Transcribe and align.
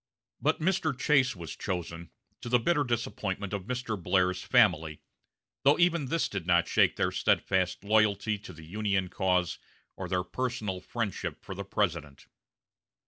But 0.41 0.59
Mr. 0.59 0.97
Chase 0.97 1.35
was 1.35 1.55
chosen, 1.55 2.09
to 2.41 2.49
the 2.49 2.57
bitter 2.57 2.83
disappointment 2.83 3.53
of 3.53 3.65
Mr. 3.65 4.01
Blair's 4.01 4.41
family, 4.41 4.99
though 5.61 5.77
even 5.77 6.07
this 6.07 6.27
did 6.27 6.47
not 6.47 6.67
shake 6.67 6.95
their 6.95 7.11
steadfast 7.11 7.83
loyalty 7.83 8.39
to 8.39 8.51
the 8.51 8.65
Union 8.65 9.09
cause 9.09 9.59
or 9.95 10.09
their 10.09 10.23
personal 10.23 10.79
friendship 10.81 11.43
for 11.45 11.53
the 11.53 11.65
President. 11.65 12.25